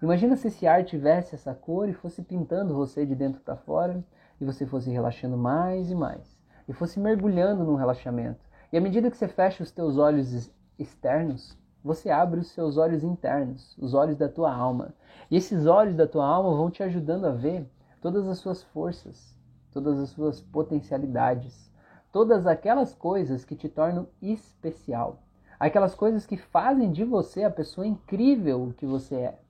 [0.00, 4.04] Imagina se esse ar tivesse essa cor e fosse pintando você de dentro para fora
[4.40, 8.38] e você fosse relaxando mais e mais e fosse mergulhando num relaxamento.
[8.72, 13.02] E à medida que você fecha os teus olhos externos, você abre os seus olhos
[13.02, 14.94] internos, os olhos da tua alma.
[15.28, 17.68] E esses olhos da tua alma vão te ajudando a ver
[18.00, 19.34] todas as suas forças,
[19.72, 21.72] todas as suas potencialidades,
[22.12, 25.22] todas aquelas coisas que te tornam especial,
[25.58, 29.47] aquelas coisas que fazem de você a pessoa incrível que você é.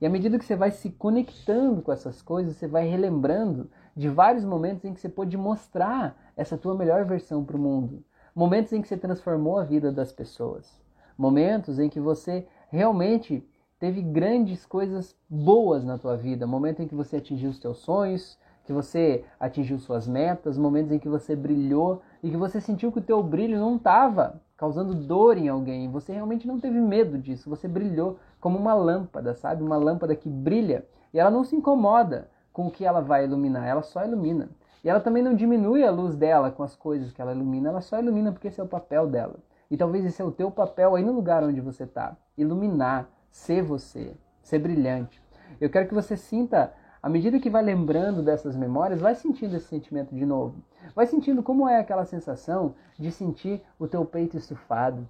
[0.00, 4.08] E à medida que você vai se conectando com essas coisas, você vai relembrando de
[4.08, 8.04] vários momentos em que você pôde mostrar essa tua melhor versão para o mundo.
[8.34, 10.80] Momentos em que você transformou a vida das pessoas.
[11.16, 13.44] Momentos em que você realmente
[13.80, 16.46] teve grandes coisas boas na tua vida.
[16.46, 20.98] Momentos em que você atingiu os teus sonhos, que você atingiu suas metas, momentos em
[20.98, 25.38] que você brilhou e que você sentiu que o teu brilho não estava causando dor
[25.38, 25.90] em alguém.
[25.90, 27.48] Você realmente não teve medo disso.
[27.48, 29.62] Você brilhou como uma lâmpada, sabe?
[29.62, 33.66] Uma lâmpada que brilha e ela não se incomoda com o que ela vai iluminar,
[33.66, 34.50] ela só ilumina.
[34.84, 37.80] E ela também não diminui a luz dela com as coisas que ela ilumina, ela
[37.80, 39.36] só ilumina porque esse é o papel dela.
[39.70, 42.18] E talvez esse é o teu papel aí no lugar onde você está.
[42.36, 45.22] Iluminar, ser você, ser brilhante.
[45.58, 46.70] Eu quero que você sinta,
[47.02, 50.56] à medida que vai lembrando dessas memórias, vai sentindo esse sentimento de novo.
[50.94, 55.08] Vai sentindo como é aquela sensação de sentir o teu peito estufado,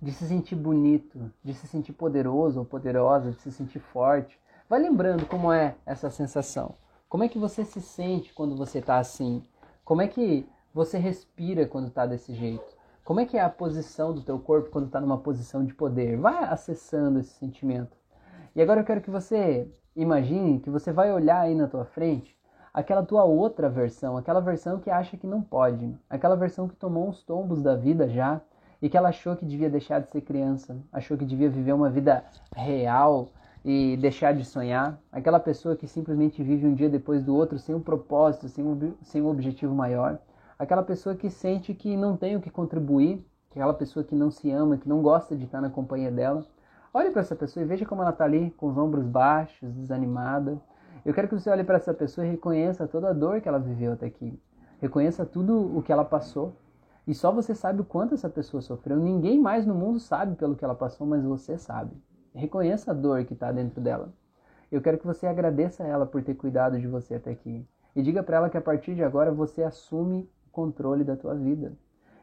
[0.00, 4.38] de se sentir bonito, de se sentir poderoso ou poderosa, de se sentir forte.
[4.68, 6.74] Vai lembrando como é essa sensação.
[7.08, 9.42] Como é que você se sente quando você está assim?
[9.84, 12.76] Como é que você respira quando está desse jeito?
[13.02, 16.18] Como é que é a posição do teu corpo quando está numa posição de poder?
[16.18, 17.96] Vai acessando esse sentimento.
[18.54, 22.36] E agora eu quero que você imagine que você vai olhar aí na tua frente
[22.72, 27.08] aquela tua outra versão, aquela versão que acha que não pode, aquela versão que tomou
[27.08, 28.40] uns tombos da vida já
[28.80, 31.90] e que ela achou que devia deixar de ser criança, achou que devia viver uma
[31.90, 32.24] vida
[32.54, 33.32] real,
[33.64, 37.74] e deixar de sonhar, aquela pessoa que simplesmente vive um dia depois do outro sem
[37.74, 40.18] um propósito, sem um, sem um objetivo maior,
[40.58, 44.50] aquela pessoa que sente que não tem o que contribuir, aquela pessoa que não se
[44.50, 46.46] ama, que não gosta de estar na companhia dela.
[46.98, 50.60] Olhe para essa pessoa e veja como ela está ali, com os ombros baixos, desanimada.
[51.04, 53.60] Eu quero que você olhe para essa pessoa e reconheça toda a dor que ela
[53.60, 54.36] viveu até aqui.
[54.80, 56.56] Reconheça tudo o que ela passou.
[57.06, 58.96] E só você sabe o quanto essa pessoa sofreu.
[58.96, 61.96] Ninguém mais no mundo sabe pelo que ela passou, mas você sabe.
[62.34, 64.12] Reconheça a dor que está dentro dela.
[64.68, 67.64] Eu quero que você agradeça a ela por ter cuidado de você até aqui.
[67.94, 71.36] E diga para ela que a partir de agora você assume o controle da tua
[71.36, 71.74] vida.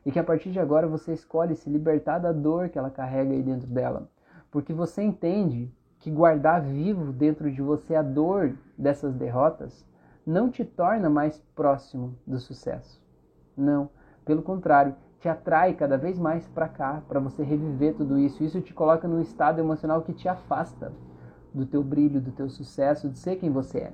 [0.06, 3.32] E que a partir de agora você escolhe se libertar da dor que ela carrega
[3.32, 4.10] aí dentro dela.
[4.56, 9.86] Porque você entende que guardar vivo dentro de você a dor dessas derrotas
[10.26, 13.04] não te torna mais próximo do sucesso.
[13.58, 13.90] Não,
[14.24, 18.46] pelo contrário, te atrai cada vez mais para cá, para você reviver tudo isso.
[18.46, 20.94] Isso te coloca num estado emocional que te afasta
[21.54, 23.94] do teu brilho, do teu sucesso, de ser quem você é.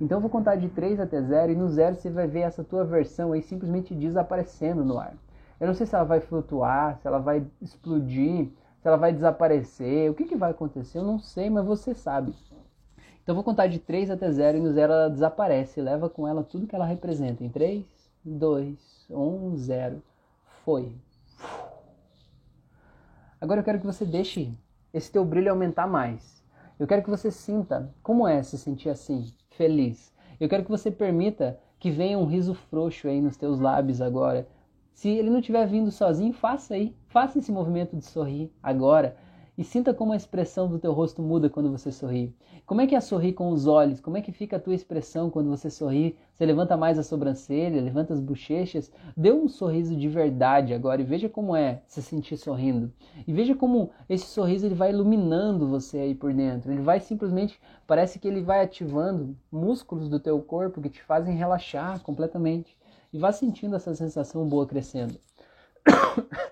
[0.00, 2.64] Então eu vou contar de 3 até 0 e no 0 você vai ver essa
[2.64, 5.12] tua versão aí simplesmente desaparecendo no ar.
[5.60, 8.50] Eu não sei se ela vai flutuar, se ela vai explodir,
[8.88, 12.34] ela vai desaparecer, o que, que vai acontecer, eu não sei, mas você sabe.
[13.22, 16.26] Então eu vou contar de 3 até 0 e no 0 ela desaparece, leva com
[16.26, 17.44] ela tudo que ela representa.
[17.44, 17.84] Em 3,
[18.24, 20.02] 2, 1, 0.
[20.64, 20.96] Foi.
[23.40, 24.52] Agora eu quero que você deixe
[24.92, 26.42] esse teu brilho aumentar mais.
[26.78, 30.12] Eu quero que você sinta como é se sentir assim, feliz.
[30.40, 34.48] Eu quero que você permita que venha um riso frouxo aí nos teus lábios agora.
[34.98, 36.92] Se ele não estiver vindo sozinho, faça aí.
[37.06, 39.16] Faça esse movimento de sorrir agora.
[39.56, 42.34] E sinta como a expressão do teu rosto muda quando você sorri.
[42.66, 44.00] Como é que é sorrir com os olhos?
[44.00, 46.16] Como é que fica a tua expressão quando você sorri?
[46.34, 48.90] Você levanta mais a sobrancelha, levanta as bochechas?
[49.16, 52.92] Dê um sorriso de verdade agora e veja como é se sentir sorrindo.
[53.24, 56.72] E veja como esse sorriso ele vai iluminando você aí por dentro.
[56.72, 61.36] Ele vai simplesmente, parece que ele vai ativando músculos do teu corpo que te fazem
[61.36, 62.76] relaxar completamente.
[63.12, 65.18] E vá sentindo essa sensação boa crescendo.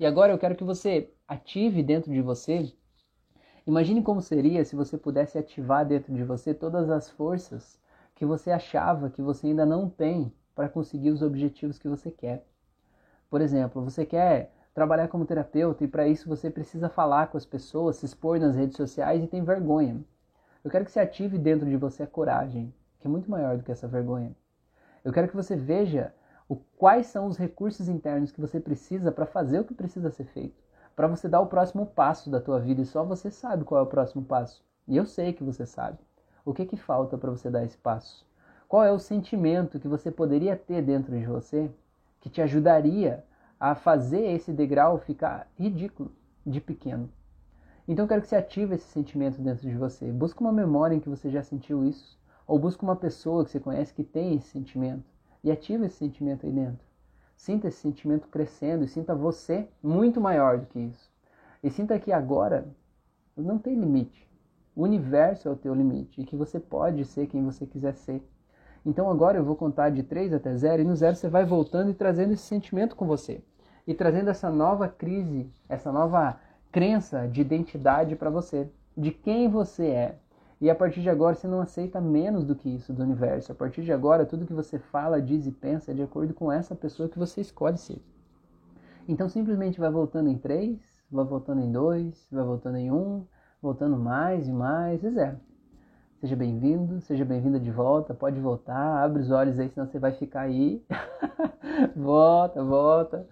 [0.00, 2.72] E agora eu quero que você ative dentro de você.
[3.66, 7.80] Imagine como seria se você pudesse ativar dentro de você todas as forças
[8.14, 12.46] que você achava que você ainda não tem para conseguir os objetivos que você quer.
[13.28, 17.44] Por exemplo, você quer trabalhar como terapeuta e para isso você precisa falar com as
[17.44, 20.00] pessoas, se expor nas redes sociais e tem vergonha.
[20.62, 23.64] Eu quero que você ative dentro de você a coragem, que é muito maior do
[23.64, 24.32] que essa vergonha.
[25.08, 26.12] Eu quero que você veja
[26.46, 30.24] o, quais são os recursos internos que você precisa para fazer o que precisa ser
[30.24, 30.62] feito,
[30.94, 33.82] para você dar o próximo passo da tua vida e só você sabe qual é
[33.82, 34.62] o próximo passo.
[34.86, 35.96] E eu sei que você sabe.
[36.44, 38.26] O que que falta para você dar esse passo?
[38.68, 41.70] Qual é o sentimento que você poderia ter dentro de você
[42.20, 43.24] que te ajudaria
[43.58, 46.12] a fazer esse degrau ficar ridículo
[46.44, 47.10] de pequeno?
[47.88, 50.12] Então eu quero que você ative esse sentimento dentro de você.
[50.12, 52.17] Busque uma memória em que você já sentiu isso,
[52.48, 55.04] ou busque uma pessoa que você conhece que tem esse sentimento
[55.44, 56.88] e ativa esse sentimento aí dentro.
[57.36, 61.12] Sinta esse sentimento crescendo e sinta você muito maior do que isso.
[61.62, 62.66] E sinta que agora
[63.36, 64.26] não tem limite.
[64.74, 68.26] O universo é o teu limite e que você pode ser quem você quiser ser.
[68.84, 71.90] Então agora eu vou contar de 3 até 0 e no 0 você vai voltando
[71.90, 73.42] e trazendo esse sentimento com você.
[73.86, 76.40] E trazendo essa nova crise, essa nova
[76.72, 80.18] crença de identidade para você, de quem você é,
[80.60, 83.52] e a partir de agora você não aceita menos do que isso do universo.
[83.52, 86.50] A partir de agora, tudo que você fala, diz e pensa é de acordo com
[86.50, 88.02] essa pessoa que você escolhe ser.
[89.08, 93.24] Então simplesmente vai voltando em três, vai voltando em dois, vai voltando em um,
[93.62, 95.38] voltando mais e mais e zero.
[96.20, 100.10] Seja bem-vindo, seja bem-vinda de volta, pode voltar, abre os olhos aí, senão você vai
[100.10, 100.84] ficar aí.
[101.94, 103.24] volta, volta.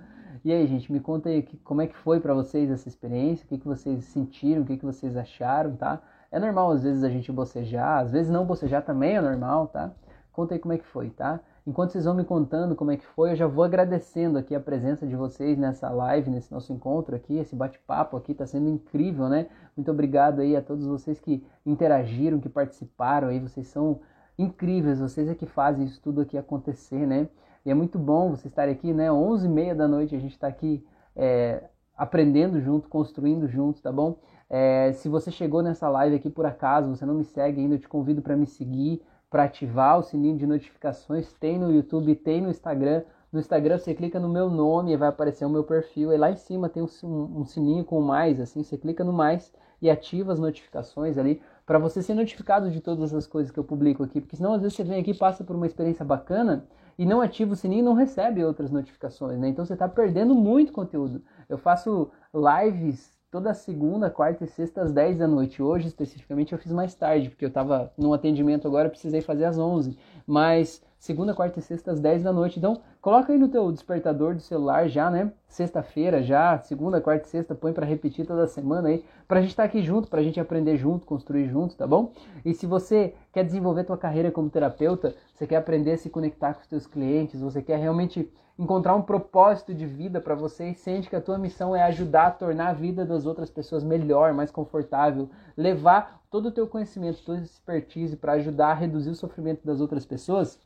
[0.44, 3.48] E aí, gente, me conta aí como é que foi para vocês essa experiência, o
[3.48, 6.00] que, que vocês sentiram, o que, que vocês acharam, tá?
[6.36, 9.90] É normal às vezes a gente bocejar, às vezes não bocejar também é normal, tá?
[10.30, 11.40] Conta aí como é que foi, tá?
[11.66, 14.60] Enquanto vocês vão me contando como é que foi, eu já vou agradecendo aqui a
[14.60, 19.30] presença de vocês nessa live, nesse nosso encontro aqui, esse bate-papo aqui tá sendo incrível,
[19.30, 19.46] né?
[19.74, 24.00] Muito obrigado aí a todos vocês que interagiram, que participaram aí, vocês são
[24.38, 27.30] incríveis, vocês é que fazem isso tudo aqui acontecer, né?
[27.64, 29.10] E é muito bom vocês estarem aqui, né?
[29.10, 31.64] 11 e meia da noite a gente está aqui é,
[31.96, 34.18] aprendendo junto, construindo junto, tá bom?
[34.48, 37.78] É, se você chegou nessa live aqui por acaso, você não me segue ainda, eu
[37.78, 41.32] te convido para me seguir, para ativar o sininho de notificações.
[41.34, 43.02] Tem no YouTube, tem no Instagram.
[43.32, 46.12] No Instagram você clica no meu nome e vai aparecer o meu perfil.
[46.12, 49.52] E lá em cima tem um, um sininho com mais, assim, você clica no mais
[49.82, 53.64] e ativa as notificações ali para você ser notificado de todas as coisas que eu
[53.64, 57.04] publico aqui, porque senão às vezes você vem aqui, passa por uma experiência bacana e
[57.04, 59.48] não ativa o sininho e não recebe outras notificações, né?
[59.48, 61.22] Então você está perdendo muito conteúdo.
[61.48, 65.62] Eu faço lives toda segunda, quarta e sexta às 10 da noite.
[65.62, 69.58] Hoje, especificamente, eu fiz mais tarde, porque eu estava num atendimento agora, precisei fazer às
[69.58, 69.98] 11.
[70.26, 72.58] Mas segunda, quarta e sexta às 10 da noite.
[72.58, 75.32] Então, coloca aí no teu despertador do celular já, né?
[75.48, 79.64] Sexta-feira já, segunda, quarta e sexta, põe para repetir toda semana aí, pra gente estar
[79.64, 82.12] tá aqui junto, pra gente aprender junto, construir junto, tá bom?
[82.44, 86.54] E se você quer desenvolver tua carreira como terapeuta, você quer aprender a se conectar
[86.54, 90.74] com os teus clientes, você quer realmente encontrar um propósito de vida para você e
[90.74, 94.32] sente que a tua missão é ajudar a tornar a vida das outras pessoas melhor,
[94.32, 99.14] mais confortável, levar todo o teu conhecimento, toda a expertise para ajudar a reduzir o
[99.14, 100.58] sofrimento das outras pessoas,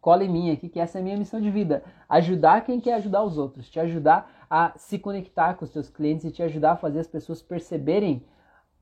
[0.00, 2.94] cola em mim aqui que essa é a minha missão de vida, ajudar quem quer
[2.94, 6.72] ajudar os outros, te ajudar a se conectar com os teus clientes e te ajudar
[6.72, 8.24] a fazer as pessoas perceberem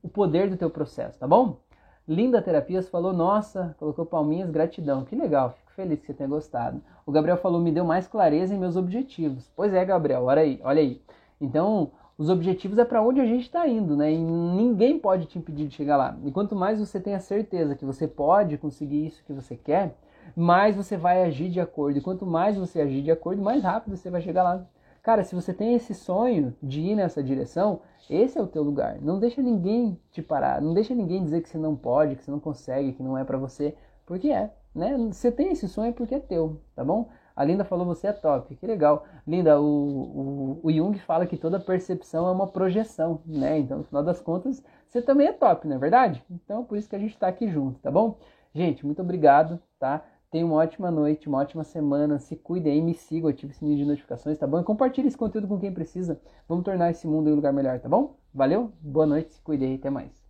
[0.01, 1.61] o poder do teu processo, tá bom?
[2.07, 5.05] Linda Terapias falou, nossa, colocou palminhas, gratidão.
[5.05, 6.81] Que legal, fico feliz que você tenha gostado.
[7.05, 9.49] O Gabriel falou, me deu mais clareza em meus objetivos.
[9.55, 11.01] Pois é, Gabriel, olha aí, olha aí.
[11.39, 14.11] Então, os objetivos é para onde a gente está indo, né?
[14.11, 16.17] E ninguém pode te impedir de chegar lá.
[16.23, 19.95] E quanto mais você tem a certeza que você pode conseguir isso que você quer,
[20.35, 21.97] mais você vai agir de acordo.
[21.97, 24.65] E quanto mais você agir de acordo, mais rápido você vai chegar lá.
[25.01, 29.01] Cara, se você tem esse sonho de ir nessa direção, esse é o teu lugar.
[29.01, 32.29] Não deixa ninguém te parar, não deixa ninguém dizer que você não pode, que você
[32.29, 33.75] não consegue, que não é para você,
[34.05, 34.95] porque é, né?
[35.11, 37.09] Você tem esse sonho porque é teu, tá bom?
[37.35, 39.05] A Linda falou você é top, que legal.
[39.25, 43.57] Linda, o, o, o Jung fala que toda percepção é uma projeção, né?
[43.57, 46.23] Então, no final das contas, você também é top, não é verdade?
[46.29, 48.19] Então, por isso que a gente está aqui junto, tá bom?
[48.53, 50.03] Gente, muito obrigado, tá?
[50.31, 52.17] Tenha uma ótima noite, uma ótima semana.
[52.17, 54.59] Se cuide aí, me siga, ative o sininho de notificações, tá bom?
[54.61, 56.19] E compartilhe esse conteúdo com quem precisa.
[56.47, 58.15] Vamos tornar esse mundo um lugar melhor, tá bom?
[58.33, 60.20] Valeu, boa noite, se cuide aí, até mais.